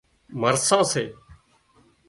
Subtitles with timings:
[0.41, 1.03] مرسان سي